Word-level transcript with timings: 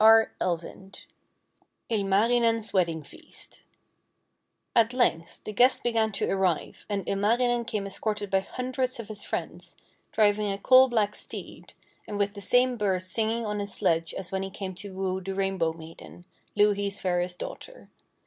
ILMARINEN'S 1.93 2.73
WEDDING 2.73 3.03
FEAST 3.03 3.61
At 4.75 4.93
length 4.93 5.43
the 5.43 5.53
guests 5.53 5.79
began 5.79 6.11
to 6.13 6.27
arrive, 6.27 6.87
and 6.89 7.07
Ilmarinen 7.07 7.65
came 7.65 7.85
escorted 7.85 8.31
by 8.31 8.39
hundreds 8.39 8.99
of 8.99 9.09
his 9.09 9.23
friends, 9.23 9.75
driving 10.11 10.51
a 10.51 10.57
coal 10.57 10.87
black 10.87 11.13
steed, 11.13 11.75
and 12.07 12.17
with 12.17 12.33
the 12.33 12.41
same 12.41 12.77
birds 12.77 13.05
singing 13.05 13.45
on 13.45 13.59
his 13.59 13.75
sledge 13.75 14.15
as 14.15 14.31
when 14.31 14.41
he 14.41 14.49
came 14.49 14.73
to 14.73 14.91
woo 14.91 15.21
the 15.21 15.35
Rainbow 15.35 15.71
maiden, 15.71 16.25
Louhi's 16.57 16.99
fairest 16.99 17.37
daughter. 17.37 17.91